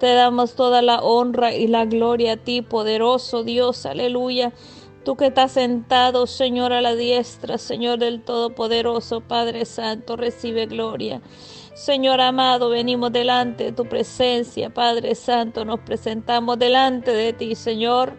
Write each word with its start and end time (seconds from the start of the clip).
Te 0.00 0.14
damos 0.14 0.54
toda 0.54 0.80
la 0.80 1.00
honra 1.02 1.54
y 1.54 1.66
la 1.66 1.84
gloria 1.84 2.32
a 2.32 2.36
ti, 2.38 2.62
poderoso 2.62 3.44
Dios, 3.44 3.84
aleluya. 3.84 4.54
Tú 5.04 5.14
que 5.14 5.26
estás 5.26 5.52
sentado, 5.52 6.26
Señor, 6.26 6.72
a 6.72 6.80
la 6.80 6.94
diestra, 6.94 7.58
Señor 7.58 7.98
del 7.98 8.22
Todopoderoso, 8.22 9.20
Padre 9.20 9.66
Santo, 9.66 10.16
recibe 10.16 10.64
gloria. 10.64 11.20
Señor 11.80 12.20
amado, 12.20 12.68
venimos 12.68 13.10
delante 13.10 13.64
de 13.64 13.72
tu 13.72 13.86
presencia, 13.86 14.68
Padre 14.68 15.14
Santo, 15.14 15.64
nos 15.64 15.80
presentamos 15.80 16.58
delante 16.58 17.10
de 17.10 17.32
ti, 17.32 17.54
Señor, 17.54 18.18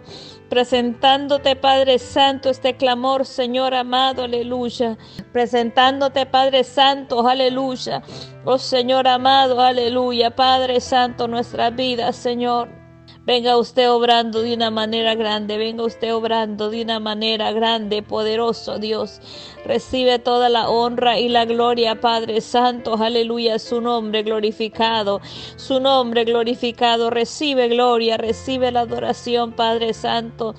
presentándote, 0.49 1.55
Padre 1.55 1.99
Santo, 1.99 2.49
este 2.49 2.75
clamor, 2.75 3.23
Señor 3.23 3.75
amado, 3.75 4.23
aleluya, 4.23 4.97
presentándote, 5.31 6.25
Padre 6.25 6.63
Santo, 6.63 7.27
aleluya, 7.27 8.01
oh 8.45 8.57
Señor 8.57 9.07
amado, 9.07 9.61
aleluya, 9.61 10.35
Padre 10.35 10.79
Santo, 10.81 11.27
nuestra 11.27 11.69
vida, 11.69 12.13
Señor. 12.13 12.80
Venga 13.23 13.55
usted 13.55 13.87
obrando 13.91 14.41
de 14.41 14.55
una 14.55 14.71
manera 14.71 15.13
grande, 15.13 15.57
venga 15.57 15.83
usted 15.83 16.11
obrando 16.15 16.71
de 16.71 16.81
una 16.81 16.99
manera 16.99 17.51
grande, 17.51 18.01
poderoso 18.01 18.79
Dios. 18.79 19.21
Recibe 19.63 20.17
toda 20.17 20.49
la 20.49 20.67
honra 20.69 21.19
y 21.19 21.29
la 21.29 21.45
gloria, 21.45 22.01
Padre 22.01 22.41
Santo, 22.41 22.95
aleluya, 22.95 23.59
su 23.59 23.79
nombre 23.79 24.23
glorificado, 24.23 25.21
su 25.55 25.79
nombre 25.79 26.23
glorificado. 26.25 27.11
Recibe 27.11 27.67
gloria, 27.67 28.17
recibe 28.17 28.71
la 28.71 28.81
adoración, 28.81 29.51
Padre 29.51 29.93
Santo. 29.93 30.55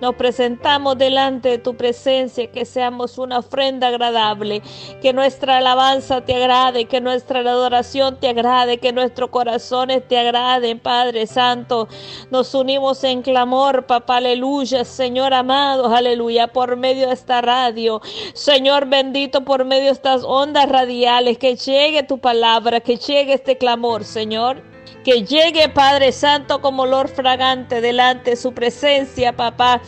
Nos 0.00 0.16
presentamos 0.16 0.98
delante 0.98 1.50
de 1.50 1.58
tu 1.58 1.76
presencia, 1.76 2.50
que 2.50 2.64
seamos 2.64 3.16
una 3.16 3.38
ofrenda 3.38 3.88
agradable, 3.88 4.62
que 5.00 5.12
nuestra 5.12 5.58
alabanza 5.58 6.24
te 6.24 6.34
agrade, 6.34 6.86
que 6.86 7.00
nuestra 7.00 7.40
adoración 7.40 8.18
te 8.18 8.28
agrade, 8.28 8.78
que 8.78 8.92
nuestros 8.92 9.30
corazones 9.30 10.06
te 10.06 10.18
agraden, 10.18 10.80
Padre 10.80 11.26
Santo. 11.26 11.88
Nos 12.30 12.54
unimos 12.54 13.04
en 13.04 13.22
clamor, 13.22 13.86
papá, 13.86 14.16
aleluya, 14.16 14.84
Señor 14.84 15.32
amado, 15.32 15.94
aleluya, 15.94 16.48
por 16.48 16.76
medio 16.76 17.08
de 17.08 17.14
esta 17.14 17.40
radio. 17.40 18.00
Señor 18.34 18.86
bendito, 18.86 19.44
por 19.44 19.64
medio 19.64 19.84
de 19.84 19.90
estas 19.92 20.24
ondas 20.24 20.68
radiales, 20.68 21.38
que 21.38 21.56
llegue 21.56 22.02
tu 22.02 22.18
palabra, 22.18 22.80
que 22.80 22.96
llegue 22.96 23.34
este 23.34 23.56
clamor, 23.58 24.04
Señor. 24.04 24.73
Que 25.04 25.24
llegue 25.24 25.68
Padre 25.68 26.12
Santo 26.12 26.60
como 26.60 26.84
olor 26.84 27.08
fragante 27.08 27.80
delante 27.80 28.30
de 28.30 28.36
su 28.36 28.52
presencia, 28.52 29.34
papá. 29.34 29.80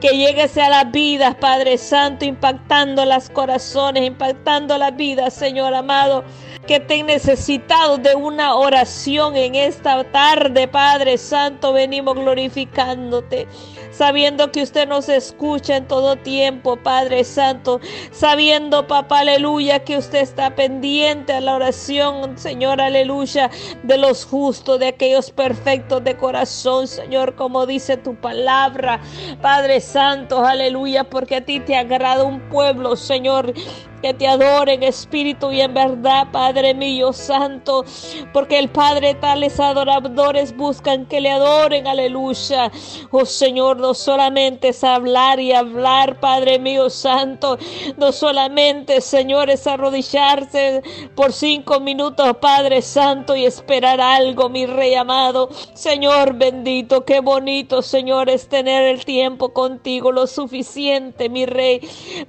Que 0.00 0.10
llegue 0.10 0.42
a 0.42 0.68
las 0.68 0.90
vidas, 0.92 1.34
Padre 1.36 1.78
Santo, 1.78 2.24
impactando 2.24 3.04
los 3.04 3.30
corazones, 3.30 4.04
impactando 4.04 4.78
las 4.78 4.94
vidas, 4.96 5.34
Señor 5.34 5.74
amado. 5.74 6.24
Que 6.66 6.76
estén 6.76 7.06
necesitados 7.06 8.02
de 8.02 8.14
una 8.14 8.54
oración 8.54 9.36
en 9.36 9.54
esta 9.54 10.04
tarde, 10.04 10.68
Padre 10.68 11.16
Santo. 11.18 11.72
Venimos 11.72 12.14
glorificándote 12.14 13.48
sabiendo 13.98 14.52
que 14.52 14.62
usted 14.62 14.86
nos 14.86 15.08
escucha 15.08 15.76
en 15.76 15.88
todo 15.88 16.14
tiempo, 16.14 16.76
Padre 16.76 17.24
Santo, 17.24 17.80
sabiendo, 18.12 18.86
papá, 18.86 19.18
aleluya, 19.20 19.80
que 19.80 19.98
usted 19.98 20.20
está 20.20 20.54
pendiente 20.54 21.32
a 21.32 21.40
la 21.40 21.56
oración, 21.56 22.38
Señor, 22.38 22.80
aleluya, 22.80 23.50
de 23.82 23.98
los 23.98 24.24
justos, 24.24 24.78
de 24.78 24.86
aquellos 24.86 25.32
perfectos 25.32 26.04
de 26.04 26.16
corazón, 26.16 26.86
Señor, 26.86 27.34
como 27.34 27.66
dice 27.66 27.96
tu 27.96 28.14
palabra, 28.14 29.00
Padre 29.42 29.80
Santo, 29.80 30.44
aleluya, 30.46 31.02
porque 31.02 31.34
a 31.34 31.44
ti 31.44 31.58
te 31.58 31.74
agrada 31.74 32.22
un 32.22 32.38
pueblo, 32.50 32.94
Señor, 32.94 33.52
que 34.02 34.14
te 34.14 34.28
adoren 34.28 34.82
espíritu 34.82 35.50
y 35.50 35.60
en 35.60 35.74
verdad, 35.74 36.28
Padre 36.30 36.74
mío 36.74 37.12
santo, 37.12 37.84
porque 38.32 38.58
el 38.58 38.68
Padre 38.68 39.14
tales 39.14 39.58
adoradores 39.58 40.56
buscan 40.56 41.06
que 41.06 41.20
le 41.20 41.30
adoren, 41.30 41.86
aleluya. 41.86 42.70
Oh 43.10 43.24
Señor, 43.24 43.78
no 43.78 43.94
solamente 43.94 44.68
es 44.68 44.84
hablar 44.84 45.40
y 45.40 45.52
hablar, 45.52 46.20
Padre 46.20 46.58
mío 46.58 46.90
santo, 46.90 47.58
no 47.96 48.12
solamente, 48.12 49.00
Señor, 49.00 49.50
es 49.50 49.66
arrodillarse 49.66 50.82
por 51.14 51.32
cinco 51.32 51.80
minutos, 51.80 52.36
Padre 52.40 52.82
santo, 52.82 53.34
y 53.34 53.44
esperar 53.44 54.00
algo, 54.00 54.48
mi 54.48 54.66
Rey 54.66 54.94
amado. 54.94 55.48
Señor 55.74 56.34
bendito, 56.34 57.04
qué 57.04 57.20
bonito, 57.20 57.82
Señor, 57.82 58.28
es 58.28 58.48
tener 58.48 58.84
el 58.84 59.04
tiempo 59.04 59.52
contigo, 59.52 60.12
lo 60.12 60.26
suficiente, 60.26 61.28
mi 61.28 61.46
Rey, 61.46 61.80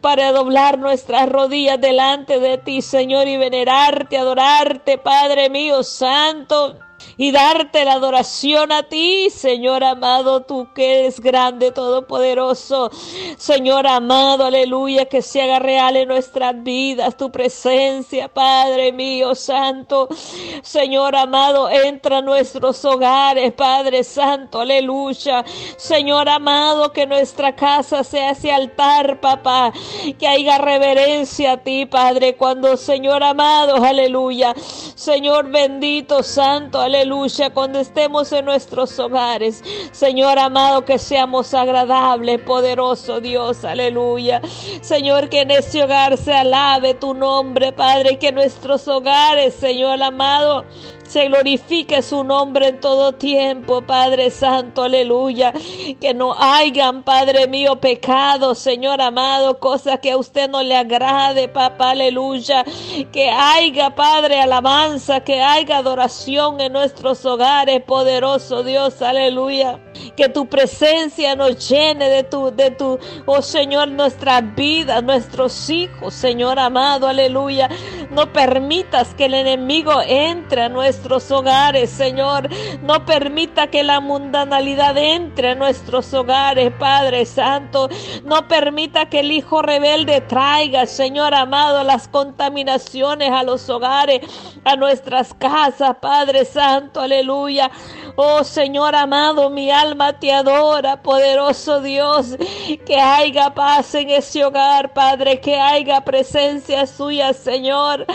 para 0.01 0.31
doblar 0.31 0.79
nuestras 0.79 1.29
rodillas 1.29 1.58
delante 1.77 2.39
de 2.39 2.57
ti, 2.57 2.81
Señor, 2.81 3.27
y 3.27 3.37
venerarte, 3.37 4.17
adorarte, 4.17 4.97
Padre 4.97 5.49
mío 5.49 5.83
santo 5.83 6.77
y 7.19 7.33
darte 7.33 7.83
la 7.83 7.95
adoración 7.95 8.71
a 8.71 8.83
ti, 8.83 9.29
Señor 9.29 9.83
amado, 9.83 10.43
tú 10.43 10.69
que 10.73 10.99
eres 10.99 11.19
grande, 11.19 11.73
todopoderoso. 11.73 12.89
Señor 13.37 13.87
amado, 13.87 14.45
aleluya, 14.45 15.03
que 15.03 15.21
se 15.21 15.41
haga 15.41 15.59
real 15.59 15.97
en 15.97 16.07
nuestras 16.07 16.63
vidas 16.63 17.17
tu 17.17 17.29
presencia, 17.29 18.29
Padre 18.29 18.93
mío, 18.93 19.35
santo. 19.35 20.07
Señor 20.61 21.17
amado, 21.17 21.69
entra 21.69 22.19
a 22.19 22.21
nuestros 22.21 22.85
hogares, 22.85 23.51
Padre 23.51 24.05
santo, 24.05 24.61
aleluya. 24.61 25.43
Señor 25.75 26.29
amado, 26.29 26.93
que 26.93 27.05
nuestra 27.05 27.53
casa 27.53 28.05
sea 28.05 28.31
ese 28.31 28.49
altar, 28.49 29.19
papá, 29.19 29.73
que 30.17 30.25
haya 30.25 30.57
reverencia 30.57 31.51
a 31.51 31.57
ti, 31.57 31.85
Padre, 31.85 32.37
cuando, 32.37 32.77
Señor 32.77 33.23
amado, 33.23 33.75
aleluya. 33.83 34.55
Señor 34.95 35.51
bendito, 35.51 36.23
santo, 36.23 36.79
aleluya 36.79 37.08
aleluya, 37.09 37.49
cuando 37.49 37.79
estemos 37.79 38.31
en 38.33 38.45
nuestros 38.45 38.99
hogares. 38.99 39.63
Señor 39.91 40.37
amado, 40.37 40.85
que 40.85 40.99
seamos 40.99 41.55
agradables, 41.55 42.39
poderoso 42.41 43.19
Dios, 43.19 43.65
aleluya. 43.65 44.41
Señor, 44.81 45.27
que 45.27 45.41
en 45.41 45.49
ese 45.49 45.83
hogar 45.83 46.17
se 46.17 46.33
alabe 46.33 46.93
tu 46.93 47.15
nombre, 47.15 47.71
Padre, 47.71 48.19
que 48.19 48.31
nuestros 48.31 48.87
hogares, 48.87 49.55
Señor 49.55 50.01
amado, 50.03 50.65
se 51.09 51.27
glorifique 51.27 52.03
su 52.03 52.23
nombre 52.23 52.67
en 52.67 52.79
todo 52.79 53.13
tiempo, 53.13 53.81
Padre 53.81 54.29
Santo, 54.29 54.83
aleluya. 54.83 55.51
Que 55.99 56.13
no 56.13 56.35
hayan, 56.37 57.01
Padre 57.01 57.47
mío, 57.47 57.77
pecado, 57.77 58.53
Señor 58.53 59.01
amado, 59.01 59.57
cosas 59.57 59.99
que 60.01 60.11
a 60.11 60.17
usted 60.17 60.47
no 60.51 60.61
le 60.61 60.77
agrade, 60.77 61.47
papá, 61.47 61.91
aleluya. 61.91 62.63
Que 63.11 63.31
haya, 63.31 63.95
Padre, 63.95 64.39
alabanza, 64.39 65.21
que 65.21 65.41
haya 65.41 65.77
adoración 65.77 66.61
en 66.61 66.73
nuestros 66.73 67.25
hogares, 67.25 67.81
poderoso 67.81 68.61
Dios, 68.61 69.01
aleluya. 69.01 69.79
Que 70.15 70.29
tu 70.29 70.47
presencia 70.47 71.35
nos 71.35 71.67
llene 71.67 72.07
de 72.07 72.23
tu, 72.23 72.51
de 72.51 72.69
tu, 72.69 72.99
oh 73.25 73.41
Señor, 73.41 73.87
nuestras 73.87 74.43
vidas, 74.55 75.03
nuestros 75.03 75.71
hijos, 75.71 76.13
Señor 76.13 76.59
amado, 76.59 77.07
aleluya. 77.07 77.67
No 78.11 78.31
permitas 78.31 79.15
que 79.15 79.25
el 79.25 79.33
enemigo 79.33 79.91
entre 80.05 80.61
a 80.61 80.69
nuestro 80.69 80.98
nuestros 80.99 81.31
hogares, 81.31 81.89
Señor. 81.89 82.49
No 82.81 83.05
permita 83.05 83.67
que 83.67 83.83
la 83.83 84.01
mundanalidad 84.01 84.97
entre 84.97 85.51
a 85.51 85.55
nuestros 85.55 86.13
hogares, 86.13 86.73
Padre 86.77 87.25
Santo. 87.25 87.87
No 88.25 88.49
permita 88.49 89.07
que 89.07 89.21
el 89.21 89.31
Hijo 89.31 89.61
rebelde 89.61 90.19
traiga, 90.19 90.85
Señor 90.85 91.33
amado, 91.33 91.85
las 91.85 92.09
contaminaciones 92.09 93.31
a 93.31 93.43
los 93.43 93.69
hogares, 93.69 94.19
a 94.65 94.75
nuestras 94.75 95.33
casas, 95.33 95.95
Padre 96.01 96.43
Santo. 96.43 96.99
Aleluya. 96.99 97.71
Oh 98.17 98.43
Señor 98.43 98.93
amado, 98.93 99.49
mi 99.49 99.71
alma 99.71 100.19
te 100.19 100.33
adora, 100.33 101.01
poderoso 101.01 101.79
Dios. 101.81 102.35
Que 102.85 102.99
haya 102.99 103.53
paz 103.53 103.95
en 103.95 104.09
ese 104.09 104.43
hogar, 104.43 104.93
Padre. 104.93 105.39
Que 105.39 105.57
haya 105.57 106.03
presencia 106.03 106.85
suya, 106.85 107.31
Señor. 107.31 108.05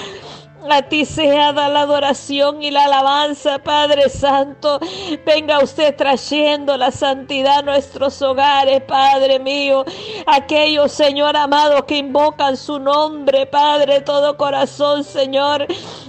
A 0.70 0.82
ti 0.82 1.04
sea 1.04 1.52
da 1.52 1.68
la 1.68 1.82
adoración 1.82 2.62
y 2.62 2.70
la 2.70 2.84
alabanza, 2.86 3.58
Padre 3.58 4.08
Santo. 4.08 4.80
Venga 5.24 5.58
usted 5.62 5.94
trayendo 5.94 6.76
la 6.76 6.90
santidad 6.90 7.58
a 7.58 7.62
nuestros 7.62 8.20
hogares, 8.22 8.80
Padre 8.82 9.38
mío. 9.38 9.84
Aquellos, 10.26 10.90
Señor 10.90 11.36
amado, 11.36 11.84
que 11.84 11.98
invocan 11.98 12.56
su 12.56 12.78
nombre, 12.78 13.46
Padre, 13.46 14.00
todo 14.00 14.36
corazón, 14.36 15.04
Señor. 15.04 15.66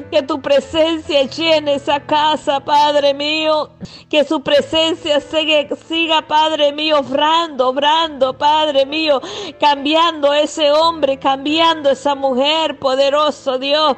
Que 0.09 0.23
tu 0.23 0.41
presencia 0.41 1.23
llene 1.23 1.75
esa 1.75 1.99
casa, 1.99 2.59
Padre 2.61 3.13
mío. 3.13 3.71
Que 4.09 4.23
su 4.23 4.41
presencia 4.41 5.19
siga, 5.19 6.21
Padre 6.27 6.71
mío, 6.71 6.99
obrando, 6.99 7.69
obrando, 7.69 8.37
Padre 8.37 8.85
mío. 8.85 9.21
Cambiando 9.59 10.33
ese 10.33 10.71
hombre, 10.71 11.19
cambiando 11.19 11.89
esa 11.89 12.15
mujer, 12.15 12.79
poderoso 12.79 13.59
Dios 13.59 13.95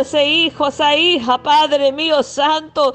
ese 0.00 0.26
hijo, 0.26 0.68
esa 0.68 0.96
hija, 0.96 1.38
Padre 1.42 1.92
mío 1.92 2.22
santo. 2.22 2.92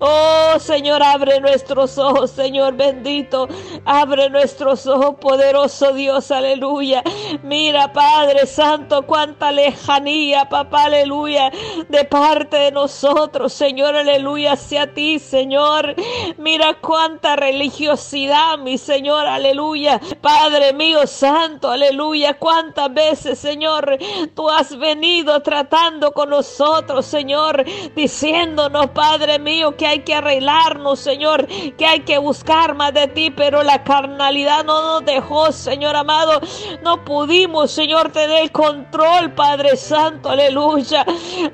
Oh 0.00 0.58
Señor, 0.58 1.02
abre 1.02 1.40
nuestros 1.40 1.96
ojos, 1.98 2.30
Señor 2.32 2.74
bendito. 2.74 3.48
Abre 3.84 4.28
nuestros 4.28 4.86
ojos, 4.86 5.16
poderoso 5.20 5.92
Dios, 5.92 6.30
aleluya. 6.30 7.02
Mira, 7.42 7.92
Padre 7.92 8.46
Santo, 8.46 9.06
cuánta 9.06 9.52
lejanía, 9.52 10.48
papá, 10.48 10.84
aleluya. 10.84 11.50
de 11.88 12.04
parte 12.04 12.56
de 12.56 12.72
nosotros, 12.72 13.52
Señor, 13.52 13.94
aleluya, 13.94 14.52
hacia 14.52 14.92
ti, 14.92 15.18
Señor. 15.18 15.94
Mira 16.38 16.74
cuánta 16.80 17.36
religiosidad, 17.36 18.58
mi 18.58 18.76
Señor, 18.76 19.26
aleluya. 19.26 20.00
Padre 20.20 20.72
mío 20.72 21.06
santo, 21.06 21.70
aleluya, 21.70 22.38
cuántas 22.38 22.92
veces, 22.92 23.38
Señor, 23.38 23.98
tú 24.34 24.48
has 24.50 24.76
venido 24.76 25.40
tratando 25.42 25.91
con 26.12 26.30
nosotros, 26.30 27.06
Señor, 27.06 27.64
diciéndonos, 27.94 28.90
Padre 28.90 29.38
mío, 29.38 29.76
que 29.76 29.86
hay 29.86 30.00
que 30.00 30.14
arreglarnos, 30.14 30.98
Señor, 30.98 31.46
que 31.46 31.86
hay 31.86 32.00
que 32.00 32.18
buscar 32.18 32.74
más 32.74 32.94
de 32.94 33.08
ti, 33.08 33.30
pero 33.30 33.62
la 33.62 33.84
carnalidad 33.84 34.64
no 34.64 34.82
nos 34.82 35.04
dejó, 35.04 35.52
Señor 35.52 35.96
amado. 35.96 36.40
No 36.82 37.04
pudimos, 37.04 37.70
Señor, 37.70 38.10
tener 38.10 38.50
control, 38.52 39.32
Padre 39.32 39.76
Santo, 39.76 40.30
aleluya, 40.30 41.04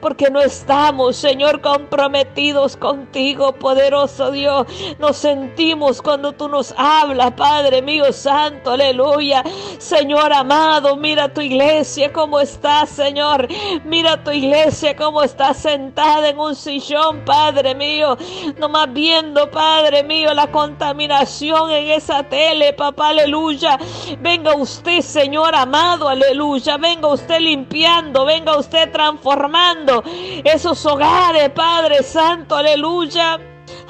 porque 0.00 0.30
no 0.30 0.40
estamos, 0.40 1.16
Señor, 1.16 1.60
comprometidos 1.60 2.76
contigo, 2.76 3.52
poderoso 3.52 4.30
Dios. 4.30 4.66
Nos 4.98 5.16
sentimos 5.16 6.00
cuando 6.00 6.32
tú 6.32 6.48
nos 6.48 6.74
hablas, 6.76 7.32
Padre 7.32 7.82
mío 7.82 8.12
santo, 8.12 8.72
aleluya. 8.72 9.42
Señor 9.78 10.32
amado, 10.32 10.96
mira 10.96 11.32
tu 11.32 11.40
iglesia 11.40 12.12
cómo 12.12 12.40
está, 12.40 12.86
Señor. 12.86 13.48
Mira 13.84 14.22
tu 14.22 14.27
iglesia 14.32 14.96
cómo 14.96 15.22
está 15.22 15.54
sentada 15.54 16.28
en 16.28 16.38
un 16.38 16.54
sillón, 16.54 17.24
Padre 17.24 17.74
mío. 17.74 18.16
Nomás 18.58 18.92
viendo, 18.92 19.50
Padre 19.50 20.02
mío, 20.02 20.32
la 20.34 20.48
contaminación 20.48 21.70
en 21.70 21.88
esa 21.90 22.22
tele, 22.22 22.72
papá, 22.72 23.08
aleluya. 23.08 23.78
Venga 24.20 24.54
usted, 24.54 25.00
Señor 25.00 25.54
amado, 25.54 26.08
aleluya. 26.08 26.76
Venga 26.76 27.08
usted 27.08 27.40
limpiando, 27.40 28.24
venga 28.24 28.56
usted 28.58 28.90
transformando 28.92 30.02
esos 30.44 30.84
hogares, 30.86 31.50
Padre 31.50 32.02
Santo, 32.02 32.56
aleluya. 32.56 33.38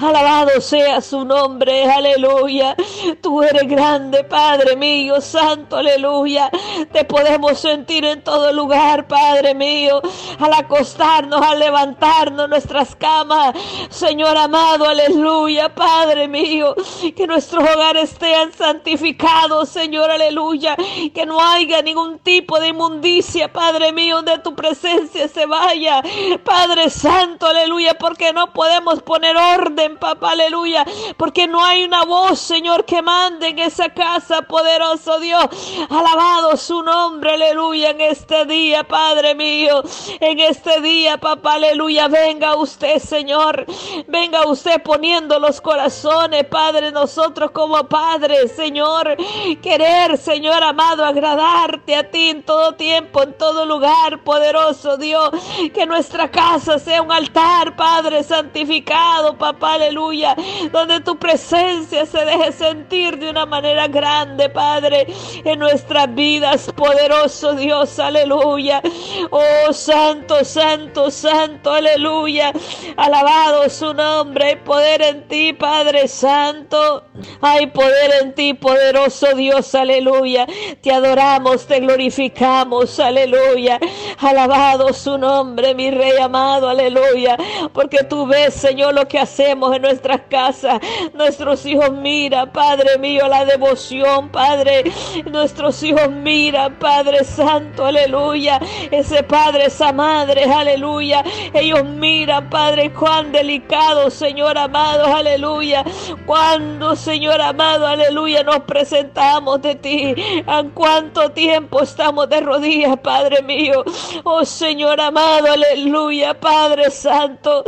Alabado 0.01 0.61
sea 0.61 1.01
su 1.01 1.25
nombre, 1.25 1.85
aleluya. 1.91 2.77
Tú 3.21 3.43
eres 3.43 3.67
grande, 3.67 4.23
Padre 4.23 4.77
mío, 4.77 5.21
santo, 5.21 5.77
aleluya. 5.77 6.51
Te 6.93 7.05
podemos 7.05 7.59
sentir 7.59 8.05
en 8.05 8.23
todo 8.23 8.53
lugar, 8.53 9.09
Padre 9.09 9.55
mío. 9.55 10.01
Al 10.39 10.53
acostarnos, 10.53 11.43
al 11.43 11.59
levantarnos 11.59 12.49
nuestras 12.49 12.95
camas. 12.95 13.55
Señor 13.91 14.37
amado, 14.37 14.89
aleluya, 14.89 15.75
Padre 15.75 16.29
mío. 16.29 16.77
Que 17.17 17.27
nuestros 17.27 17.65
hogares 17.69 18.13
estén 18.13 18.53
santificados, 18.53 19.69
Señor, 19.69 20.13
aleluya. 20.13 20.77
Que 21.13 21.27
no 21.27 21.41
haya 21.41 21.83
ningún 21.83 22.21
tipo 22.21 22.61
de 22.61 22.69
inmundicia, 22.69 23.53
Padre 23.53 23.93
mío, 23.93 24.17
donde 24.17 24.39
tu 24.39 24.55
presencia 24.55 25.27
se 25.27 25.45
vaya. 25.47 26.03
Padre 26.45 26.89
Santo, 26.89 27.47
aleluya, 27.47 27.95
porque 27.99 28.33
no 28.33 28.53
podemos 28.53 29.03
poner 29.03 29.37
orden 29.37 29.88
papá, 29.97 30.33
aleluya, 30.33 30.85
porque 31.17 31.47
no 31.47 31.65
hay 31.65 31.85
una 31.85 32.05
voz, 32.05 32.39
Señor, 32.39 32.85
que 32.85 33.01
mande 33.03 33.49
en 33.49 33.59
esa 33.59 33.89
casa, 33.89 34.43
poderoso 34.43 35.19
Dios. 35.21 35.47
Alabado 35.89 36.57
su 36.57 36.83
nombre, 36.83 37.35
aleluya, 37.35 37.91
en 37.91 38.01
este 38.01 38.45
día, 38.45 38.85
Padre 38.85 39.35
mío, 39.35 39.83
en 40.21 40.41
este 40.41 40.81
día, 40.81 41.17
papá, 41.19 41.55
aleluya, 41.55 42.09
venga 42.09 42.57
usted, 42.57 42.99
Señor, 42.99 43.65
venga 44.07 44.47
usted 44.47 44.83
poniendo 44.83 45.39
los 45.39 45.61
corazones, 45.61 46.45
Padre, 46.45 46.93
nosotros 46.93 47.51
como 47.53 47.83
Padre, 47.85 48.49
Señor, 48.49 49.17
querer, 49.63 50.19
Señor 50.19 50.63
amado, 50.63 51.05
agradarte 51.05 51.95
a 51.97 52.11
ti 52.11 52.31
en 52.31 52.43
todo 52.43 52.75
tiempo, 52.75 53.23
en 53.23 53.33
todo 53.39 53.65
lugar, 53.65 54.23
poderoso 54.25 54.97
Dios, 54.97 55.31
que 55.73 55.87
nuestra 55.87 56.31
casa 56.31 56.79
sea 56.79 57.03
un 57.03 57.13
altar, 57.13 57.77
Padre, 57.77 58.23
santificado, 58.23 59.37
papá, 59.37 59.78
aleluya, 59.79 60.37
donde 60.73 61.01
tu 61.01 61.19
presencia 61.19 62.05
se 62.07 62.25
deje 62.25 62.53
sentir 62.53 63.19
de 63.19 63.31
una 63.31 63.47
manera 63.47 63.89
grande, 63.89 64.49
Padre, 64.49 65.07
en 65.45 65.59
nuestras 65.59 66.15
vidas, 66.15 66.71
poderoso 66.77 67.55
Dios, 67.55 67.99
aleluya. 67.99 68.83
Oh, 69.31 69.73
santo, 69.73 70.45
santo, 70.45 71.11
santo, 71.11 71.73
aleluya. 71.73 72.53
Alabado 72.97 73.69
su 73.71 73.95
nombre, 73.95 74.47
hay 74.47 74.57
poder 74.57 75.03
en 75.03 75.29
ti, 75.29 75.53
Padre 75.53 76.09
Santo. 76.09 77.05
Hay 77.41 77.67
poder 77.69 78.23
en 78.23 78.35
ti, 78.35 78.55
poderoso 78.55 79.35
Dios, 79.35 79.75
aleluya. 79.75 80.47
Te 80.81 80.93
adoramos, 80.93 81.67
te 81.67 81.81
glorificamos, 81.81 82.99
aleluya. 83.01 83.79
Alabado 84.19 84.93
su 84.93 85.19
nombre, 85.19 85.75
mi 85.75 85.91
Rey 85.91 86.19
amado, 86.21 86.69
aleluya. 86.69 87.37
Porque 87.73 88.05
tú 88.05 88.27
ves, 88.27 88.55
Señor, 88.55 88.95
lo 88.95 89.07
que 89.07 89.19
hacemos 89.19 89.68
en 89.75 89.83
nuestras 89.83 90.23
casas. 90.29 90.81
Nuestros 91.15 91.65
hijos 91.67 91.93
miran, 91.93 92.51
Padre 92.53 92.99
mío, 92.99 93.29
la 93.29 93.45
devoción, 93.45 94.31
Padre. 94.31 94.85
Nuestros 95.31 95.83
hijos 95.83 96.11
miran, 96.11 96.79
Padre 96.79 97.25
Santo, 97.25 97.87
aleluya. 97.87 98.61
Ese 98.91 99.23
Padre, 99.23 99.67
esa 99.67 99.93
Madre, 99.93 100.45
aleluya. 100.45 101.25
Ellos 101.53 101.85
miran, 101.85 102.49
Padre, 102.51 102.93
cuán 102.93 103.33
delicado, 103.33 104.11
Señor 104.11 104.57
amado, 104.59 105.05
aleluya. 105.07 105.85
Cuando, 106.27 106.95
Señor 106.97 107.41
amado, 107.41 107.87
aleluya, 107.87 108.43
nos 108.43 108.61
presentamos 108.61 109.61
de 109.63 109.75
ti. 109.75 110.15
¿En 110.47 110.71
cuánto 110.71 111.31
tiempo 111.31 111.83
estamos 111.83 112.29
de 112.29 112.41
rodillas, 112.41 112.99
Padre 112.99 113.43
mío? 113.43 113.85
Oh 114.25 114.45
Señor 114.45 115.01
amado, 115.01 115.53
aleluya, 115.53 116.39
Padre 116.39 116.91
Santo. 116.91 117.65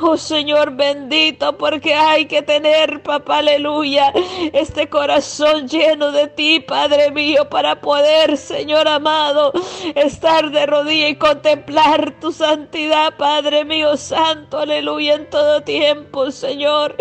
Oh 0.00 0.16
Señor 0.16 0.72
bendito 0.72 1.41
porque 1.50 1.94
hay 1.94 2.26
que 2.26 2.42
tener, 2.42 3.02
papá, 3.02 3.38
aleluya, 3.38 4.12
este 4.52 4.88
corazón 4.88 5.66
lleno 5.66 6.12
de 6.12 6.28
ti, 6.28 6.60
Padre 6.60 7.10
mío, 7.10 7.48
para 7.50 7.80
poder, 7.80 8.36
Señor 8.36 8.86
amado, 8.86 9.52
estar 9.96 10.50
de 10.50 10.66
rodilla 10.66 11.08
y 11.08 11.16
contemplar 11.16 12.14
tu 12.20 12.30
santidad, 12.30 13.16
Padre 13.16 13.64
mío, 13.64 13.96
santo, 13.96 14.58
aleluya, 14.58 15.14
en 15.14 15.28
todo 15.28 15.62
tiempo, 15.62 16.30
Señor. 16.30 16.96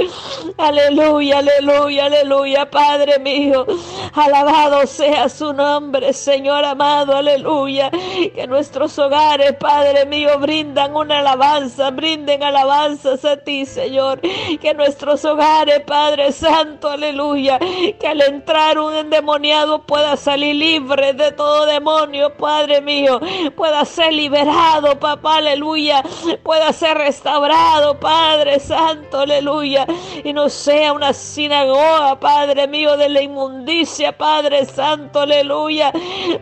Aleluya, 0.58 1.40
aleluya, 1.40 2.06
aleluya, 2.06 2.70
Padre 2.70 3.20
mío. 3.20 3.66
Alabado 4.14 4.86
sea 4.88 5.30
su 5.30 5.54
nombre, 5.54 6.12
Señor 6.12 6.66
amado, 6.66 7.16
aleluya. 7.16 7.90
Que 7.90 8.46
nuestros 8.48 9.00
hogares, 9.00 9.54
Padre 9.54 10.06
mío, 10.06 10.38
brindan 10.38 10.96
una 10.96 11.20
alabanza, 11.20 11.92
brinden 11.92 12.44
alabanzas 12.44 13.24
a 13.24 13.38
ti, 13.38 13.66
Señor. 13.66 14.20
Que 14.20 14.74
nuestros 14.74 15.24
hogares, 15.24 15.82
Padre 15.82 16.32
Santo, 16.34 16.90
aleluya, 16.90 17.58
que 17.58 18.08
al 18.08 18.22
entrar 18.22 18.80
un 18.80 18.94
endemoniado 18.94 19.84
pueda 19.84 20.18
salir 20.18 20.56
libre 20.56 21.14
de 21.14 21.32
todo 21.32 21.66
demonio, 21.66 22.36
Padre 22.36 22.82
mío, 22.82 23.22
pueda 23.56 23.86
ser 23.86 24.12
liberado, 24.14 25.00
papá, 25.00 25.38
aleluya, 25.38 26.04
pueda 26.44 26.74
ser 26.74 26.98
restaurado, 26.98 27.98
Padre 28.00 28.60
Santo, 28.60 29.20
aleluya, 29.20 29.86
y 30.24 30.34
no 30.34 30.50
sea 30.50 30.92
una 30.92 31.14
sinagoga, 31.14 32.20
Padre 32.20 32.68
mío, 32.68 32.98
de 32.98 33.10
la 33.10 33.22
inmundicia, 33.22 34.01
Padre 34.12 34.66
Santo, 34.66 35.20
aleluya. 35.20 35.92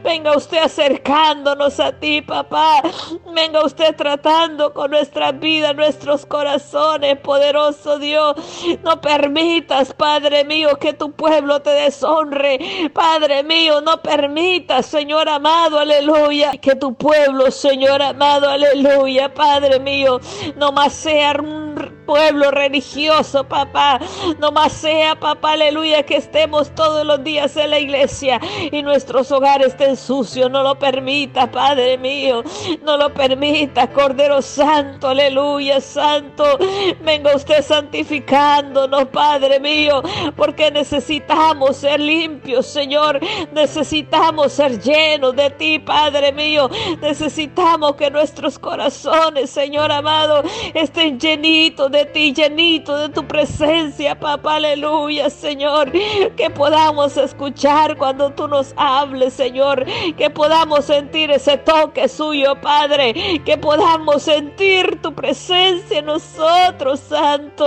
Venga 0.04 0.36
usted 0.38 0.60
acercándonos 0.60 1.80
a 1.80 1.92
ti, 1.92 2.22
papá. 2.22 2.82
Venga 3.34 3.64
usted 3.66 3.96
tratando 3.96 4.74
con 4.74 4.92
nuestra 4.92 5.32
vida, 5.34 5.74
nuestros 5.74 6.26
corazones, 6.26 7.20
poderosos 7.20 8.00
Dios. 8.00 8.36
No 8.84 9.02
permitas, 9.02 9.94
Padre 9.94 10.46
mío, 10.46 10.78
que 10.80 10.94
tu 10.94 11.12
pueblo 11.12 11.62
te 11.62 11.72
deshonre. 11.72 12.92
Padre 12.94 13.44
mío, 13.44 13.82
no 13.82 14.02
permitas, 14.02 14.86
Señor 14.86 15.28
amado, 15.28 15.80
aleluya, 15.80 16.54
que 16.62 16.76
tu 16.76 16.94
pueblo, 16.94 17.52
Señor 17.52 18.02
amado, 18.02 18.50
aleluya, 18.50 19.34
Padre 19.34 19.80
mío, 19.80 20.20
no 20.56 20.72
más 20.72 20.94
sea 20.94 21.34
pueblo 22.10 22.50
religioso, 22.50 23.44
papá. 23.44 24.00
No 24.40 24.52
más 24.52 24.74
sea, 24.74 25.14
papá, 25.14 25.52
aleluya, 25.52 26.02
que 26.02 26.16
estemos 26.16 26.74
todos 26.74 27.06
los 27.06 27.24
días 27.24 27.56
en 27.56 27.70
la 27.70 27.78
iglesia 27.78 28.42
y 28.72 28.82
nuestros 28.82 29.32
hogares 29.32 29.68
estén 29.68 29.96
sucios. 29.96 30.50
No 30.50 30.64
lo 30.64 30.74
permita, 30.80 31.52
Padre 31.52 32.00
mío. 32.00 32.44
No 32.84 32.98
lo 32.98 33.14
permita, 33.14 33.92
Cordero 33.92 34.42
Santo, 34.42 35.10
aleluya, 35.10 35.80
Santo. 35.80 36.58
Venga 37.04 37.36
usted 37.36 37.62
santificándonos, 37.64 39.06
Padre 39.10 39.60
mío, 39.60 40.02
porque 40.36 40.72
necesitamos 40.72 41.78
ser 41.78 42.00
limpios, 42.00 42.66
Señor. 42.66 43.20
Necesitamos 43.54 44.54
ser 44.54 44.82
llenos 44.82 45.36
de 45.36 45.52
ti, 45.52 45.78
Padre 45.78 46.32
mío. 46.32 46.72
Necesitamos 47.04 47.94
que 47.98 48.10
nuestros 48.10 48.58
corazones, 48.58 49.52
Señor 49.52 49.92
amado, 49.92 50.42
estén 50.74 51.20
llenitos 51.20 51.92
de 51.92 51.99
de 52.00 52.06
ti, 52.06 52.34
llenito 52.34 52.96
de 52.96 53.10
tu 53.10 53.28
presencia, 53.28 54.18
papá, 54.18 54.56
aleluya, 54.56 55.30
Señor. 55.30 55.92
Que 56.38 56.50
podamos 56.50 57.18
escuchar 57.18 57.98
cuando 57.98 58.30
tú 58.32 58.48
nos 58.48 58.74
hables, 58.78 59.34
Señor. 59.34 59.86
Que 60.18 60.30
podamos 60.30 60.86
sentir 60.86 61.30
ese 61.30 61.58
toque 61.58 62.08
suyo, 62.08 62.56
Padre. 62.62 63.42
Que 63.44 63.58
podamos 63.58 64.24
sentir 64.24 65.02
tu 65.02 65.14
presencia 65.14 66.00
en 66.00 66.06
nosotros, 66.06 67.02
Santo. 67.02 67.66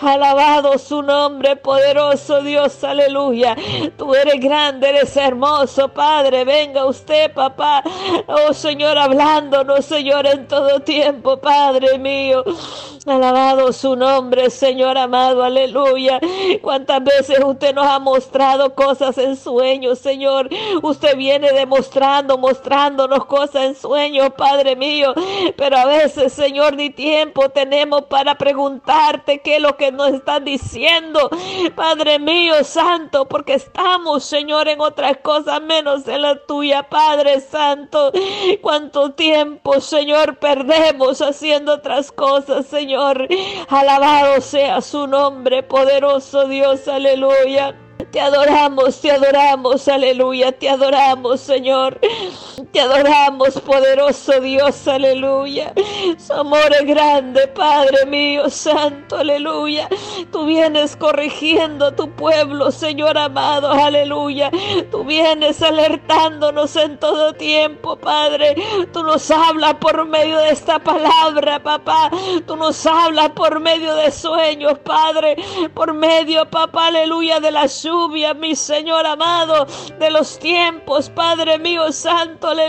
Alabado 0.00 0.76
su 0.76 1.02
nombre, 1.02 1.56
poderoso 1.56 2.42
Dios, 2.42 2.84
aleluya. 2.84 3.56
Tú 3.96 4.14
eres 4.14 4.40
grande, 4.40 4.90
eres 4.90 5.16
hermoso, 5.16 5.88
Padre. 5.88 6.44
Venga 6.44 6.84
usted, 6.84 7.32
papá. 7.32 7.82
Oh 8.26 8.52
Señor, 8.52 8.98
hablándonos, 8.98 9.86
Señor, 9.86 10.26
en 10.26 10.46
todo 10.46 10.80
tiempo, 10.80 11.38
Padre 11.38 11.98
mío. 11.98 12.44
Alabado 13.06 13.70
su 13.74 13.96
nombre, 13.96 14.48
Señor 14.48 14.96
amado, 14.96 15.44
aleluya. 15.44 16.18
Cuántas 16.62 17.04
veces 17.04 17.38
usted 17.44 17.74
nos 17.74 17.84
ha 17.86 17.98
mostrado 17.98 18.74
cosas 18.74 19.18
en 19.18 19.36
sueños, 19.36 19.98
Señor. 19.98 20.48
Usted 20.82 21.14
viene 21.14 21.52
demostrando, 21.52 22.38
mostrándonos 22.38 23.26
cosas 23.26 23.64
en 23.64 23.74
sueños, 23.74 24.30
Padre 24.38 24.74
mío. 24.74 25.12
Pero 25.54 25.76
a 25.76 25.84
veces, 25.84 26.32
Señor, 26.32 26.76
ni 26.76 26.88
tiempo 26.88 27.50
tenemos 27.50 28.04
para 28.06 28.36
preguntarte 28.36 29.40
qué 29.40 29.56
es 29.56 29.62
lo 29.62 29.76
que 29.76 29.92
nos 29.92 30.14
están 30.14 30.46
diciendo, 30.46 31.28
Padre 31.74 32.18
mío, 32.18 32.64
Santo, 32.64 33.26
porque 33.28 33.52
estamos, 33.52 34.24
Señor, 34.24 34.66
en 34.68 34.80
otras 34.80 35.18
cosas 35.18 35.60
menos 35.60 36.08
en 36.08 36.22
la 36.22 36.36
tuya, 36.36 36.84
Padre 36.84 37.42
Santo. 37.42 38.12
Cuánto 38.62 39.10
tiempo, 39.10 39.82
Señor, 39.82 40.38
perdemos 40.38 41.20
haciendo 41.20 41.74
otras 41.74 42.10
cosas, 42.10 42.64
Señor. 42.64 42.93
Señor. 42.94 43.28
Alabado 43.68 44.40
sea 44.40 44.80
su 44.80 45.08
nombre, 45.08 45.64
poderoso 45.64 46.46
Dios, 46.46 46.86
aleluya. 46.86 47.76
Te 48.12 48.20
adoramos, 48.20 49.00
te 49.00 49.10
adoramos, 49.10 49.88
aleluya, 49.88 50.52
te 50.52 50.68
adoramos, 50.68 51.40
Señor. 51.40 51.98
Te 52.74 52.80
adoramos, 52.80 53.60
poderoso 53.60 54.40
Dios, 54.40 54.88
aleluya. 54.88 55.72
Su 56.18 56.32
amor 56.32 56.72
es 56.72 56.84
grande, 56.84 57.46
Padre 57.46 58.04
mío, 58.04 58.50
santo, 58.50 59.18
aleluya. 59.18 59.88
Tú 60.32 60.44
vienes 60.44 60.96
corrigiendo 60.96 61.92
tu 61.92 62.10
pueblo, 62.10 62.72
Señor 62.72 63.16
amado, 63.16 63.70
aleluya. 63.70 64.50
Tú 64.90 65.04
vienes 65.04 65.62
alertándonos 65.62 66.74
en 66.74 66.98
todo 66.98 67.32
tiempo, 67.34 67.94
Padre. 67.94 68.56
Tú 68.92 69.04
nos 69.04 69.30
hablas 69.30 69.74
por 69.74 70.04
medio 70.04 70.38
de 70.38 70.50
esta 70.50 70.80
palabra, 70.80 71.62
papá. 71.62 72.10
Tú 72.44 72.56
nos 72.56 72.84
hablas 72.86 73.30
por 73.36 73.60
medio 73.60 73.94
de 73.94 74.10
sueños, 74.10 74.80
Padre. 74.80 75.36
Por 75.74 75.94
medio, 75.94 76.50
papá, 76.50 76.88
aleluya, 76.88 77.38
de 77.38 77.52
la 77.52 77.66
lluvia, 77.66 78.34
mi 78.34 78.56
Señor 78.56 79.06
amado, 79.06 79.64
de 80.00 80.10
los 80.10 80.40
tiempos, 80.40 81.08
Padre 81.08 81.60
mío, 81.60 81.92
santo, 81.92 82.48
aleluya. 82.48 82.63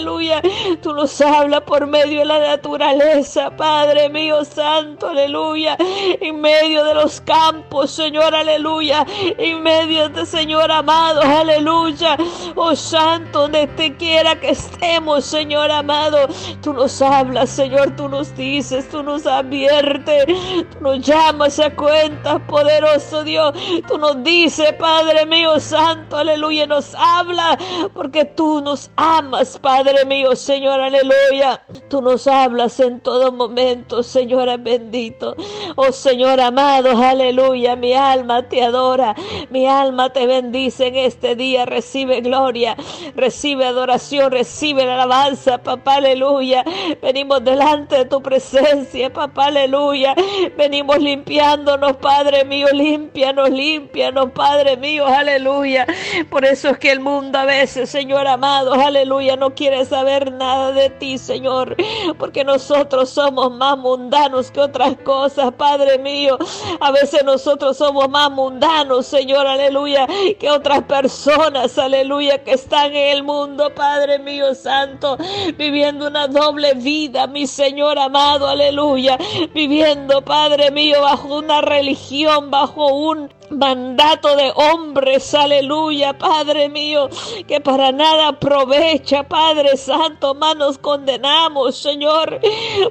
Tú 0.81 0.93
nos 0.93 1.21
hablas 1.21 1.61
por 1.61 1.87
medio 1.87 2.19
de 2.19 2.25
la 2.25 2.39
naturaleza, 2.39 3.49
Padre 3.55 4.09
mío, 4.09 4.43
santo, 4.43 5.07
aleluya. 5.07 5.77
En 5.79 6.41
medio 6.41 6.83
de 6.83 6.95
los 6.95 7.21
campos, 7.21 7.91
Señor, 7.91 8.35
aleluya. 8.35 9.05
En 9.37 9.63
medio 9.63 10.09
de 10.09 10.25
Señor 10.25 10.69
amado, 10.69 11.21
aleluya. 11.21 12.17
Oh 12.55 12.75
Santo, 12.75 13.43
donde 13.43 13.67
te 13.67 13.95
quiera 13.95 14.37
que 14.39 14.49
estemos, 14.49 15.23
Señor 15.23 15.71
amado. 15.71 16.27
Tú 16.61 16.73
nos 16.73 17.01
hablas, 17.01 17.49
Señor, 17.49 17.95
tú 17.95 18.09
nos 18.09 18.35
dices, 18.35 18.89
tú 18.89 19.01
nos 19.01 19.25
adviertes, 19.25 20.25
tú 20.25 20.81
nos 20.81 20.99
llamas 20.99 21.57
a 21.59 21.73
cuentas, 21.73 22.41
poderoso 22.47 23.23
Dios. 23.23 23.53
Tú 23.87 23.97
nos 23.97 24.21
dices, 24.23 24.73
Padre 24.73 25.25
mío, 25.25 25.57
santo, 25.59 26.17
aleluya, 26.17 26.67
nos 26.67 26.93
habla 26.95 27.57
porque 27.93 28.25
tú 28.25 28.61
nos 28.61 28.89
amas, 28.97 29.57
Padre 29.57 29.84
mío, 30.05 30.35
Señor, 30.35 30.79
aleluya. 30.81 31.61
Tú 31.89 32.01
nos 32.01 32.27
hablas 32.27 32.79
en 32.79 32.99
todo 32.99 33.31
momento, 33.31 34.03
Señor 34.03 34.45
bendito. 34.59 35.35
Oh 35.75 35.91
Señor 35.91 36.39
amado, 36.39 36.91
aleluya, 36.91 37.75
mi 37.75 37.93
alma 37.93 38.47
te 38.47 38.63
adora, 38.63 39.15
mi 39.49 39.65
alma 39.67 40.11
te 40.11 40.25
bendice 40.27 40.87
en 40.87 40.95
este 40.95 41.35
día, 41.35 41.65
recibe 41.65 42.21
gloria, 42.21 42.75
recibe 43.15 43.65
adoración, 43.65 44.31
recibe 44.31 44.85
la 44.85 44.95
alabanza, 44.95 45.57
papá, 45.57 45.95
aleluya. 45.95 46.63
Venimos 47.01 47.43
delante 47.43 47.97
de 47.97 48.05
tu 48.05 48.21
presencia, 48.21 49.11
papá, 49.11 49.47
aleluya. 49.47 50.15
Venimos 50.57 50.99
limpiándonos, 50.99 51.97
Padre 51.97 52.45
mío, 52.45 52.67
límpianos, 52.73 53.49
límpianos, 53.49 54.31
Padre 54.31 54.77
mío, 54.77 55.05
aleluya. 55.07 55.85
Por 56.29 56.45
eso 56.45 56.69
es 56.69 56.77
que 56.77 56.91
el 56.91 56.99
mundo 56.99 57.39
a 57.39 57.45
veces, 57.45 57.89
Señor 57.89 58.27
amado, 58.27 58.73
aleluya, 58.73 59.35
no 59.35 59.53
quiere 59.55 59.74
saber 59.83 60.31
nada 60.31 60.71
de 60.71 60.89
ti, 60.91 61.17
Señor, 61.17 61.75
porque 62.17 62.43
nosotros 62.43 63.09
somos 63.09 63.51
más 63.51 63.77
mundanos 63.77 64.51
que 64.51 64.61
otras 64.61 64.95
cosas, 65.03 65.51
Padre 65.53 65.97
mío. 65.97 66.37
A 66.79 66.91
veces 66.91 67.23
nosotros 67.25 67.77
somos 67.77 68.07
más 68.09 68.31
mundanos, 68.31 69.07
Señor, 69.07 69.47
aleluya, 69.47 70.07
que 70.39 70.49
otras 70.49 70.83
personas, 70.83 71.77
aleluya, 71.77 72.43
que 72.43 72.51
están 72.51 72.95
en 72.95 73.17
el 73.17 73.23
mundo, 73.23 73.73
Padre 73.73 74.19
mío 74.19 74.53
santo, 74.53 75.17
viviendo 75.57 76.07
una 76.07 76.27
doble 76.27 76.73
vida, 76.75 77.27
mi 77.27 77.47
Señor 77.47 77.97
amado, 77.97 78.47
aleluya, 78.47 79.17
viviendo, 79.53 80.21
Padre 80.21 80.71
mío, 80.71 81.01
bajo 81.01 81.35
una 81.37 81.61
religión, 81.61 82.51
bajo 82.51 82.93
un 82.93 83.33
mandato 83.49 84.35
de 84.35 84.51
hombres, 84.55 85.33
aleluya, 85.33 86.17
Padre 86.17 86.69
mío, 86.69 87.09
que 87.47 87.61
para 87.61 87.91
nada 87.91 88.29
aprovecha, 88.29 89.23
Padre 89.23 89.77
Santo, 89.77 90.33
más 90.35 90.55
nos 90.55 90.77
condenamos, 90.77 91.77
Señor, 91.77 92.39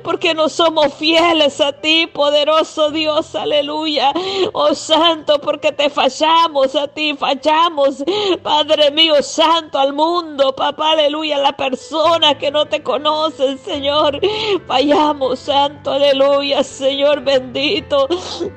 porque 0.03 0.35
no 0.35 0.49
somos 0.49 0.95
fieles 0.95 1.61
a 1.61 1.73
ti, 1.73 2.07
poderoso 2.07 2.91
Dios, 2.91 3.35
aleluya, 3.35 4.13
oh 4.53 4.75
Santo, 4.75 5.41
porque 5.41 5.73
te 5.73 5.91
fallamos 5.91 6.75
a 6.77 6.89
ti, 6.89 7.15
fallamos, 7.15 8.05
Padre 8.43 8.91
mío, 8.91 9.23
Santo, 9.23 9.79
al 9.79 9.93
mundo, 9.93 10.55
papá, 10.55 10.93
aleluya, 10.93 11.39
la 11.39 11.57
persona 11.57 12.39
que 12.39 12.51
no 12.51 12.67
te 12.67 12.83
conocen, 12.83 13.59
Señor, 13.59 14.21
fallamos, 14.67 15.41
Santo, 15.41 15.93
aleluya, 15.93 16.63
Señor 16.63 17.23
bendito, 17.23 18.07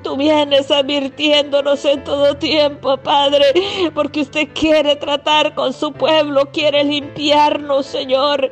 tú 0.04 0.16
vienes 0.16 0.70
advirtiéndonos 0.72 1.87
en 1.88 2.04
todo 2.04 2.36
tiempo, 2.36 2.98
Padre, 2.98 3.46
porque 3.94 4.22
usted 4.22 4.50
quiere 4.54 4.96
tratar 4.96 5.54
con 5.56 5.74
su 5.74 5.92
pueblo, 5.92 6.50
quiere 6.52 6.84
limpiarnos, 6.84 7.86
Señor. 7.86 8.50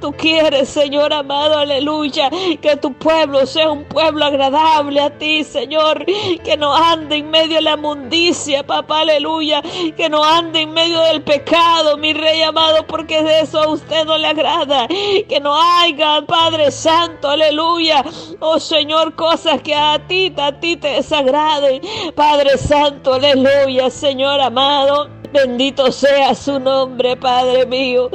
Tú 0.00 0.12
quieres, 0.12 0.68
Señor 0.68 1.12
amado, 1.12 1.58
aleluya, 1.58 2.30
que 2.60 2.76
tu 2.76 2.92
pueblo 2.94 3.46
sea 3.46 3.70
un 3.70 3.84
pueblo 3.84 4.24
agradable 4.24 5.00
a 5.00 5.10
ti, 5.10 5.44
Señor, 5.44 6.04
que 6.44 6.56
no 6.56 6.74
ande 6.74 7.16
en 7.16 7.30
medio 7.30 7.56
de 7.56 7.62
la 7.62 7.76
mundicia, 7.76 8.66
papá, 8.66 9.00
aleluya, 9.00 9.62
que 9.96 10.08
no 10.08 10.24
ande 10.24 10.62
en 10.62 10.72
medio 10.72 11.00
del 11.02 11.22
pecado, 11.22 11.96
mi 11.96 12.12
rey 12.12 12.42
amado, 12.42 12.86
porque 12.86 13.22
de 13.22 13.40
eso 13.40 13.60
a 13.60 13.68
usted 13.68 14.04
no 14.04 14.16
le 14.16 14.28
agrada, 14.28 14.88
que 14.88 15.40
no 15.42 15.54
haya, 15.56 16.22
Padre 16.26 16.70
Santo, 16.70 17.28
aleluya, 17.28 18.04
oh 18.40 18.58
Señor, 18.58 19.14
cosas 19.14 19.60
que 19.62 19.74
a 19.74 19.98
ti, 20.06 20.32
a 20.36 20.52
ti 20.52 20.76
te 20.76 20.88
desagraden, 20.88 21.82
Padre 22.14 22.56
Santo, 22.56 22.77
Santo, 22.78 23.14
aleluya, 23.14 23.90
Señor 23.90 24.40
amado. 24.40 25.17
Bendito 25.30 25.92
sea 25.92 26.34
su 26.34 26.58
nombre, 26.58 27.14
Padre 27.14 27.66
mío. 27.66 28.08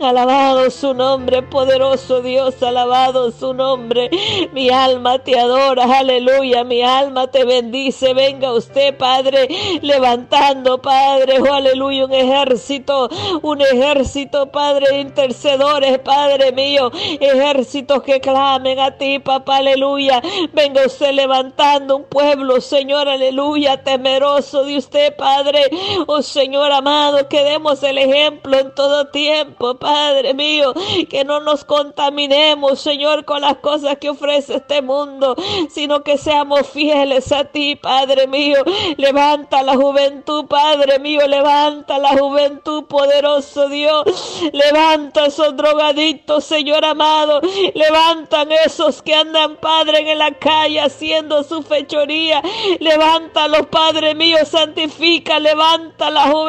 Alabado 0.00 0.70
su 0.70 0.94
nombre, 0.94 1.42
poderoso 1.42 2.22
Dios. 2.22 2.62
Alabado 2.62 3.30
su 3.32 3.52
nombre. 3.52 4.08
Mi 4.52 4.70
alma 4.70 5.18
te 5.18 5.38
adora. 5.38 5.84
Aleluya. 5.98 6.64
Mi 6.64 6.82
alma 6.82 7.26
te 7.26 7.44
bendice. 7.44 8.14
Venga 8.14 8.54
usted, 8.54 8.96
Padre, 8.96 9.46
levantando, 9.82 10.80
Padre. 10.80 11.38
Oh, 11.38 11.52
aleluya. 11.52 12.06
Un 12.06 12.14
ejército. 12.14 13.10
Un 13.42 13.60
ejército, 13.60 14.50
Padre, 14.50 15.00
intercedores, 15.00 15.98
Padre 15.98 16.50
mío. 16.52 16.90
Ejércitos 17.20 18.02
que 18.02 18.20
clamen 18.22 18.78
a 18.78 18.96
ti, 18.96 19.18
papá. 19.18 19.58
Aleluya. 19.58 20.22
Venga 20.54 20.86
usted 20.86 21.12
levantando 21.12 21.98
un 21.98 22.04
pueblo, 22.04 22.62
Señor. 22.62 23.06
Aleluya. 23.06 23.82
Temeroso 23.84 24.64
de 24.64 24.78
usted, 24.78 25.14
Padre. 25.14 25.60
Oh, 26.06 26.22
Señor 26.22 26.53
Señor 26.54 26.70
amado, 26.70 27.28
que 27.28 27.42
demos 27.42 27.82
el 27.82 27.98
ejemplo 27.98 28.56
en 28.56 28.72
todo 28.76 29.08
tiempo, 29.08 29.74
Padre 29.74 30.34
mío, 30.34 30.72
que 31.10 31.24
no 31.24 31.40
nos 31.40 31.64
contaminemos, 31.64 32.78
Señor, 32.78 33.24
con 33.24 33.40
las 33.40 33.56
cosas 33.56 33.98
que 33.98 34.10
ofrece 34.10 34.58
este 34.58 34.80
mundo, 34.80 35.34
sino 35.68 36.04
que 36.04 36.16
seamos 36.16 36.68
fieles 36.68 37.32
a 37.32 37.46
ti, 37.46 37.74
Padre 37.74 38.28
mío. 38.28 38.58
Levanta 38.96 39.64
la 39.64 39.74
juventud, 39.74 40.46
Padre 40.46 41.00
mío, 41.00 41.26
levanta 41.26 41.98
la 41.98 42.16
juventud, 42.16 42.84
poderoso 42.84 43.68
Dios. 43.68 44.04
Levanta 44.52 45.26
esos 45.26 45.56
drogadictos, 45.56 46.44
Señor 46.44 46.84
amado. 46.84 47.40
Levantan 47.74 48.52
esos 48.52 49.02
que 49.02 49.12
andan, 49.12 49.56
Padre, 49.56 50.08
en 50.08 50.20
la 50.20 50.30
calle 50.30 50.80
haciendo 50.80 51.42
su 51.42 51.64
fechoría. 51.64 52.40
Levántalos, 52.78 53.66
Padre 53.66 54.14
mío, 54.14 54.38
santifica, 54.46 55.40
levanta 55.40 56.10
la 56.10 56.22
juventud, 56.28 56.43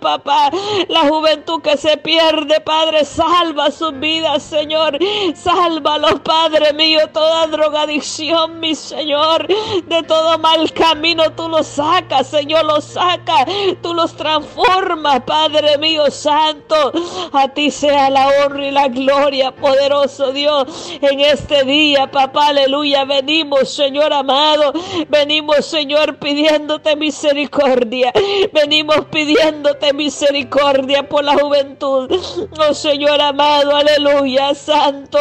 papá. 0.00 0.50
La 0.88 1.08
juventud 1.08 1.60
que 1.62 1.76
se 1.76 1.96
pierde, 1.96 2.60
Padre, 2.60 3.04
salva 3.04 3.70
sus 3.70 3.98
vidas, 3.98 4.42
Señor. 4.42 4.98
Sálvalos, 5.34 6.20
Padre 6.20 6.72
mío, 6.72 7.00
toda 7.12 7.46
drogadicción, 7.46 8.60
mi 8.60 8.74
Señor. 8.74 9.46
De 9.86 10.02
todo 10.02 10.38
mal 10.38 10.72
camino 10.72 11.32
tú 11.32 11.48
los 11.48 11.66
sacas, 11.66 12.28
Señor, 12.28 12.64
los 12.64 12.84
sacas. 12.84 13.46
Tú 13.82 13.94
los 13.94 14.14
transformas, 14.14 15.22
Padre 15.22 15.78
mío, 15.78 16.10
santo. 16.10 16.92
A 17.32 17.48
ti 17.48 17.70
sea 17.70 18.10
la 18.10 18.28
honra 18.28 18.66
y 18.66 18.70
la 18.70 18.88
gloria, 18.88 19.52
poderoso 19.52 20.32
Dios, 20.32 20.92
en 21.00 21.20
este 21.20 21.64
día, 21.64 22.10
papá, 22.10 22.48
aleluya. 22.48 23.04
Venimos, 23.04 23.70
Señor 23.70 24.12
amado. 24.12 24.72
Venimos, 25.08 25.64
Señor, 25.66 26.16
pidiéndote 26.18 26.96
misericordia. 26.96 28.12
Venimos 28.52 29.06
pidiéndote 29.40 29.92
misericordia 29.94 31.08
por 31.08 31.24
la 31.24 31.34
juventud. 31.34 32.10
Oh, 32.58 32.74
Señor 32.74 33.20
amado, 33.20 33.74
aleluya, 33.74 34.54
santo. 34.54 35.18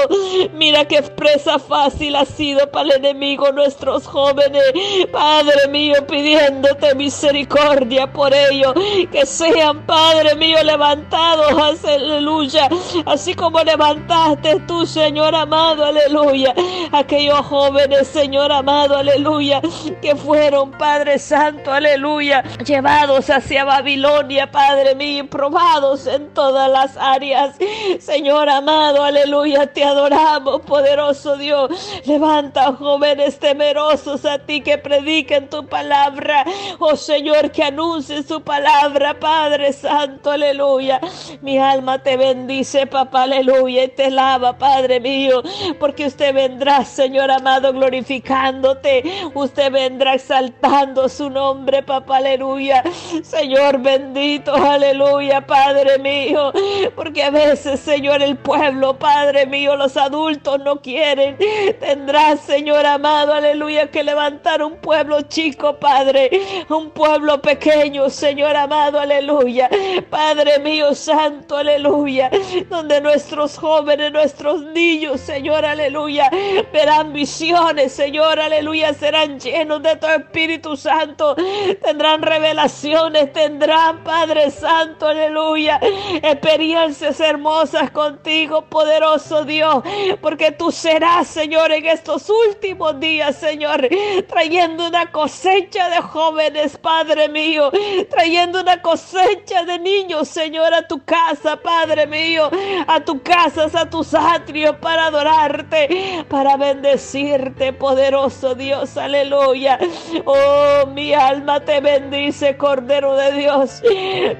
Mira 0.53 0.85
qué 0.85 1.01
presa 1.01 1.57
fácil 1.57 2.15
ha 2.15 2.25
sido 2.25 2.69
para 2.69 2.89
el 2.89 3.05
enemigo 3.05 3.51
nuestros 3.51 4.05
jóvenes. 4.05 4.63
Padre 5.11 5.67
mío, 5.69 6.05
pidiéndote 6.05 6.95
misericordia 6.95 8.11
por 8.11 8.33
ellos. 8.33 8.73
Que 9.11 9.25
sean, 9.25 9.85
Padre 9.85 10.35
mío, 10.35 10.57
levantados, 10.63 11.83
aleluya. 11.83 12.69
Así 13.05 13.33
como 13.33 13.61
levantaste 13.61 14.59
tú, 14.67 14.85
Señor 14.85 15.33
amado, 15.33 15.85
aleluya. 15.85 16.53
Aquellos 16.91 17.39
jóvenes, 17.45 18.07
Señor 18.07 18.51
amado, 18.51 18.97
aleluya. 18.97 19.61
Que 20.01 20.15
fueron, 20.15 20.71
Padre 20.71 21.19
Santo, 21.19 21.71
aleluya. 21.71 22.43
Llevados 22.65 23.29
hacia 23.29 23.63
Babilonia, 23.63 24.08
Padre 24.51 24.95
mío, 24.95 25.29
probados 25.29 26.07
en 26.07 26.33
todas 26.33 26.69
las 26.69 26.97
áreas. 26.97 27.55
Señor 27.99 28.49
amado, 28.49 29.03
aleluya. 29.03 29.71
Te 29.71 29.83
adoramos, 29.83 30.61
poderoso 30.61 31.37
Dios. 31.37 31.69
Levanta 32.05 32.73
jóvenes 32.73 33.39
temerosos 33.39 34.25
a 34.25 34.39
ti 34.39 34.61
que 34.61 34.77
prediquen 34.77 35.47
tu 35.49 35.65
palabra. 35.65 36.43
Oh 36.79 36.95
Señor, 36.95 37.51
que 37.51 37.63
anuncien 37.63 38.27
su 38.27 38.41
palabra, 38.41 39.19
Padre 39.19 39.73
Santo, 39.73 40.31
aleluya. 40.31 40.99
Mi 41.41 41.57
alma 41.57 41.99
te 41.99 42.17
bendice, 42.17 42.87
papá, 42.87 43.23
aleluya, 43.23 43.83
y 43.83 43.87
te 43.89 44.09
lava, 44.09 44.57
Padre 44.57 44.99
mío, 44.99 45.43
porque 45.79 46.07
usted 46.07 46.33
vendrá, 46.33 46.83
Señor 46.83 47.31
amado, 47.31 47.71
glorificándote. 47.73 49.03
Usted 49.33 49.71
vendrá 49.71 50.15
exaltando 50.15 51.07
su 51.09 51.29
nombre, 51.29 51.83
papá, 51.83 52.17
aleluya. 52.17 52.83
Señor 53.23 53.77
bendito, 53.99 54.55
aleluya, 54.55 55.45
Padre 55.45 55.99
mío, 55.99 56.53
porque 56.95 57.23
a 57.23 57.29
veces, 57.29 57.79
Señor, 57.81 58.21
el 58.21 58.37
pueblo, 58.37 58.97
Padre 58.97 59.45
mío, 59.45 59.75
los 59.75 59.97
adultos 59.97 60.59
no 60.59 60.81
quieren. 60.81 61.37
Tendrá, 61.79 62.37
Señor 62.37 62.85
amado, 62.85 63.33
aleluya, 63.33 63.91
que 63.91 64.03
levantar 64.03 64.63
un 64.63 64.77
pueblo 64.77 65.21
chico, 65.23 65.75
Padre, 65.77 66.29
un 66.69 66.89
pueblo 66.91 67.41
pequeño, 67.41 68.09
Señor 68.09 68.55
amado, 68.55 68.99
aleluya. 68.99 69.69
Padre 70.09 70.59
mío, 70.59 70.93
santo, 70.95 71.57
aleluya, 71.57 72.31
donde 72.69 73.01
nuestros 73.01 73.57
jóvenes, 73.57 74.11
nuestros 74.11 74.61
niños, 74.61 75.19
Señor, 75.19 75.65
aleluya, 75.65 76.29
verán 76.71 77.11
visiones, 77.11 77.91
Señor, 77.91 78.39
aleluya, 78.39 78.93
serán 78.93 79.39
llenos 79.39 79.83
de 79.83 79.95
tu 79.97 80.07
Espíritu 80.07 80.77
Santo, 80.77 81.35
tendrán 81.83 82.21
revelaciones, 82.21 83.33
tendrán, 83.33 83.88
Padre 83.97 84.51
Santo, 84.51 85.07
aleluya, 85.07 85.79
experiencias 86.21 87.19
hermosas 87.19 87.91
contigo, 87.91 88.63
poderoso 88.63 89.45
Dios, 89.45 89.83
porque 90.21 90.51
tú 90.51 90.71
serás, 90.71 91.27
Señor, 91.27 91.71
en 91.71 91.85
estos 91.85 92.29
últimos 92.29 92.99
días, 92.99 93.35
Señor, 93.35 93.87
trayendo 94.27 94.87
una 94.87 95.11
cosecha 95.11 95.89
de 95.89 96.01
jóvenes, 96.01 96.77
Padre 96.77 97.29
mío, 97.29 97.71
trayendo 98.09 98.61
una 98.61 98.81
cosecha 98.81 99.63
de 99.65 99.79
niños, 99.79 100.27
Señor, 100.27 100.73
a 100.73 100.87
tu 100.87 101.03
casa, 101.03 101.57
Padre 101.57 102.07
mío, 102.07 102.49
a 102.87 102.99
tu 102.99 103.21
casa, 103.21 103.69
a 103.73 103.89
tus 103.89 104.13
atrios 104.13 104.75
para 104.77 105.07
adorarte, 105.07 106.25
para 106.29 106.57
bendecirte, 106.57 107.73
poderoso 107.73 108.55
Dios, 108.55 108.97
aleluya. 108.97 109.79
Oh, 110.25 110.85
mi 110.87 111.13
alma 111.13 111.59
te 111.59 111.79
bendice, 111.79 112.57
Cordero 112.57 113.15
de 113.15 113.31
Dios. 113.33 113.78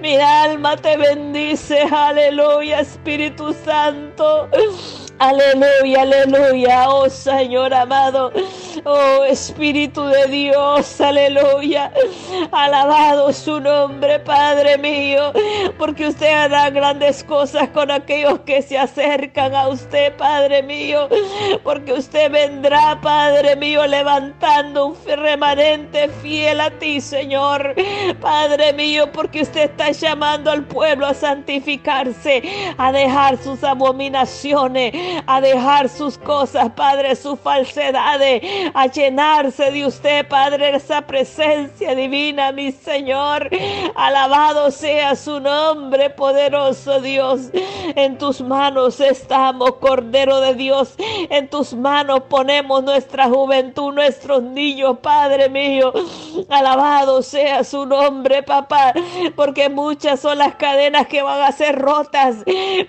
Mi 0.01 0.17
alma 0.17 0.75
te 0.77 0.97
bendice, 0.97 1.81
aleluya, 1.81 2.81
Espíritu 2.81 3.53
Santo. 3.53 4.49
Aleluya, 5.19 6.03
aleluya, 6.03 6.89
oh 6.89 7.09
Señor 7.09 7.73
amado, 7.73 8.31
oh 8.85 9.25
Espíritu 9.25 10.05
de 10.05 10.27
Dios, 10.27 11.01
aleluya. 11.01 11.91
Alabado 12.53 13.33
su 13.33 13.59
nombre, 13.59 14.21
Padre 14.21 14.77
mío, 14.77 15.33
porque 15.77 16.07
usted 16.07 16.31
hará 16.31 16.69
grandes 16.69 17.21
cosas 17.25 17.67
con 17.69 17.91
aquellos 17.91 18.39
que 18.45 18.61
se 18.61 18.77
acercan 18.77 19.53
a 19.53 19.67
usted, 19.67 20.15
Padre 20.15 20.63
mío, 20.63 21.09
porque 21.65 21.91
usted 21.91 22.31
vendrá, 22.31 22.97
Padre 23.01 23.57
mío, 23.57 23.85
levantando 23.87 24.85
un 24.85 24.95
remanente 25.05 26.07
fiel 26.21 26.61
a 26.61 26.71
ti, 26.71 27.01
Señor. 27.01 27.75
Padre 28.21 28.71
mío, 28.71 29.11
porque 29.11 29.41
usted 29.41 29.69
está 29.69 29.91
llamando 29.91 30.49
al 30.49 30.63
pueblo 30.63 31.07
a 31.07 31.13
santificarse, 31.13 32.41
a 32.77 32.93
dejar 32.93 33.37
sus 33.37 33.65
abominaciones 33.65 35.08
a 35.25 35.41
dejar 35.41 35.89
sus 35.89 36.17
cosas, 36.17 36.71
Padre, 36.71 37.15
sus 37.15 37.39
falsedades, 37.39 38.41
a 38.73 38.87
llenarse 38.87 39.71
de 39.71 39.85
usted, 39.85 40.27
Padre, 40.27 40.75
esa 40.75 41.01
presencia 41.01 41.95
divina, 41.95 42.51
mi 42.51 42.71
Señor. 42.71 43.49
Alabado 43.95 44.71
sea 44.71 45.15
su 45.15 45.39
nombre, 45.39 46.09
poderoso 46.09 47.01
Dios. 47.01 47.49
En 47.95 48.17
tus 48.17 48.41
manos 48.41 48.99
estamos, 48.99 49.75
Cordero 49.75 50.39
de 50.39 50.53
Dios. 50.55 50.95
En 51.29 51.49
tus 51.49 51.73
manos 51.73 52.21
ponemos 52.29 52.83
nuestra 52.83 53.27
juventud, 53.29 53.93
nuestros 53.93 54.43
niños, 54.43 54.97
Padre 55.01 55.49
mío. 55.49 55.93
Alabado 56.49 57.21
sea 57.21 57.63
su 57.63 57.85
nombre, 57.85 58.43
papá, 58.43 58.93
porque 59.35 59.69
muchas 59.69 60.19
son 60.19 60.37
las 60.37 60.55
cadenas 60.55 61.07
que 61.07 61.21
van 61.21 61.41
a 61.41 61.51
ser 61.51 61.77
rotas. 61.77 62.37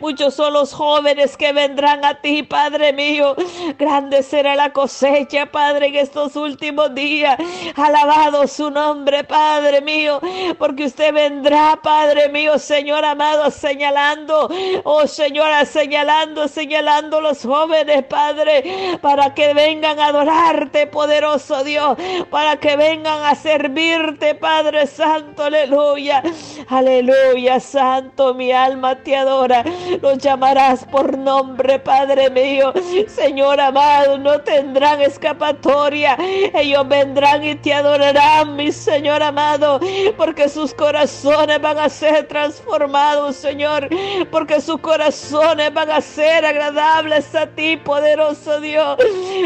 Muchos 0.01 0.35
son 0.35 0.53
los 0.53 0.73
jóvenes 0.73 1.37
que 1.37 1.53
vendrán 1.53 2.05
a 2.05 2.10
ti, 2.15 2.43
Padre 2.43 2.93
mío. 2.93 3.35
Grande 3.79 4.23
será 4.23 4.57
la 4.57 4.73
cosecha, 4.73 5.47
Padre, 5.47 5.89
en 5.89 5.97
estos 5.97 6.37
últimos 6.37 6.95
días. 6.95 7.37
Alabado 7.77 8.47
su 8.47 8.71
nombre, 8.71 9.25
Padre 9.25 9.81
mío, 9.81 10.21
porque 10.59 10.87
usted 10.87 11.13
vendrá, 11.13 11.79
Padre 11.83 12.29
mío, 12.29 12.59
Señor 12.59 13.05
amado, 13.05 13.51
señalando, 13.51 14.51
oh 14.85 15.07
Señora, 15.07 15.65
señalando, 15.65 16.49
señalando 16.49 17.21
los 17.21 17.43
jóvenes, 17.43 18.05
Padre, 18.05 18.99
para 19.01 19.35
que 19.35 19.55
vengan 19.55 19.99
a 19.99 20.07
adorarte, 20.07 20.87
poderoso 20.87 21.63
Dios, 21.65 21.97
para 22.31 22.57
que 22.57 22.77
vengan 22.77 23.23
a 23.25 23.35
servirte, 23.35 24.35
Padre 24.35 24.87
Santo, 24.87 25.45
aleluya, 25.45 26.23
aleluya, 26.69 27.61
Santo, 27.61 28.35
mi 28.35 28.53
alma 28.53 28.97
te 28.97 29.17
adora, 29.17 29.65
los 30.01 30.19
llamarás 30.19 30.85
por 30.85 31.17
nombre, 31.17 31.79
Padre 31.79 32.00
mío. 32.33 32.73
Señor 33.09 33.61
amado, 33.61 34.19
no 34.19 34.41
tendrán 34.41 35.01
escapatoria. 35.01 36.17
Ellos 36.55 36.87
vendrán 36.89 37.45
y 37.45 37.55
te 37.57 37.75
adorarán, 37.75 38.57
mi 38.57 38.73
Señor 38.73 39.23
amado, 39.23 39.81
porque 40.17 40.49
sus 40.49 40.75
corazones 40.75 41.61
van 41.61 41.79
a 41.79 41.89
ser 41.89 42.27
transformados, 42.29 43.37
Señor, 43.37 43.89
porque 44.31 44.61
sus 44.61 44.81
corazones 44.81 45.73
van 45.73 45.91
a 45.91 46.01
ser 46.01 46.45
agradables 46.45 47.35
a 47.35 47.47
ti, 47.47 47.77
poderoso 47.77 48.61
Dios. 48.61 48.97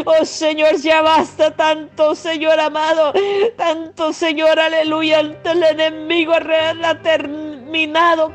Oh 0.05 0.25
Señor, 0.25 0.75
ya 0.77 1.01
basta 1.01 1.51
tanto, 1.51 2.15
Señor 2.15 2.59
amado, 2.59 3.13
tanto, 3.57 4.13
Señor, 4.13 4.59
aleluya, 4.59 5.19
el 5.19 5.63
enemigo 5.63 6.33
la 6.79 7.01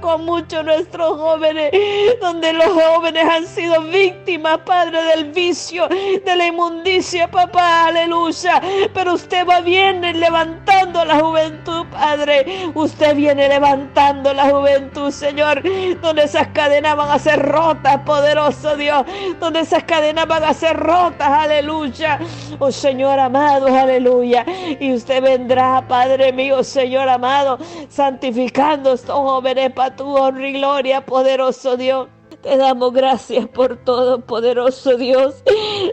con 0.00 0.26
muchos 0.26 0.62
nuestros 0.62 1.16
jóvenes, 1.16 1.72
donde 2.20 2.52
los 2.52 2.66
jóvenes 2.66 3.24
han 3.24 3.46
sido 3.46 3.80
víctimas, 3.84 4.58
Padre, 4.66 5.02
del 5.02 5.32
vicio, 5.32 5.88
de 5.88 6.36
la 6.36 6.46
inmundicia, 6.46 7.30
papá, 7.30 7.86
aleluya. 7.86 8.60
Pero 8.92 9.14
usted 9.14 9.46
va 9.48 9.60
bien 9.60 10.02
levantando 10.20 11.06
la 11.06 11.20
juventud, 11.20 11.86
Padre. 11.90 12.70
Usted 12.74 13.16
viene 13.16 13.48
levantando 13.48 14.34
la 14.34 14.50
juventud, 14.50 15.10
Señor, 15.10 15.62
donde 16.02 16.24
esas 16.24 16.48
cadenas 16.48 16.94
van 16.94 17.10
a 17.10 17.18
ser 17.18 17.40
rotas, 17.40 17.98
poderoso 18.04 18.76
Dios, 18.76 19.06
donde 19.38 19.60
esas 19.60 19.84
cadenas 19.84 20.26
van 20.26 20.44
a 20.44 20.52
ser 20.52 20.76
rotas, 20.76 21.28
aleluya. 21.28 22.18
Oh 22.58 22.70
Señor 22.70 23.18
amado, 23.18 23.68
aleluya. 23.68 24.44
Y 24.78 24.92
usted 24.92 25.22
vendrá, 25.22 25.82
Padre 25.88 26.30
mío, 26.30 26.62
Señor 26.62 27.08
amado, 27.08 27.58
santificando 27.88 28.92
estos 28.92 29.29
jóvenes 29.30 29.72
para 29.72 29.94
tu 29.94 30.16
honra 30.16 30.48
y 30.48 30.52
gloria, 30.54 31.06
poderoso 31.06 31.76
Dios. 31.76 32.08
Te 32.42 32.56
damos 32.56 32.94
gracias 32.94 33.46
por 33.48 33.76
todo, 33.84 34.20
poderoso 34.24 34.96
Dios. 34.96 35.44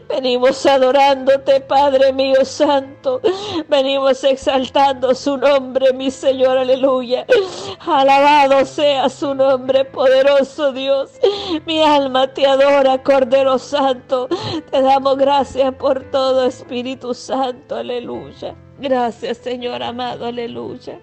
Venimos 0.07 0.65
adorándote, 0.65 1.59
Padre 1.59 2.13
mío 2.13 2.45
santo. 2.45 3.19
Venimos 3.67 4.23
exaltando 4.23 5.13
su 5.13 5.35
nombre, 5.37 5.91
mi 5.93 6.09
Señor, 6.09 6.57
aleluya. 6.57 7.25
Alabado 7.79 8.65
sea 8.65 9.09
su 9.09 9.35
nombre, 9.35 9.83
poderoso 9.85 10.71
Dios. 10.71 11.19
Mi 11.65 11.81
alma 11.81 12.33
te 12.33 12.47
adora, 12.47 13.03
Cordero 13.03 13.59
Santo. 13.59 14.29
Te 14.71 14.81
damos 14.81 15.17
gracias 15.17 15.75
por 15.75 16.09
todo, 16.11 16.45
Espíritu 16.45 17.13
Santo, 17.13 17.75
aleluya. 17.75 18.55
Gracias, 18.79 19.39
Señor 19.39 19.83
amado, 19.83 20.25
aleluya. 20.25 21.01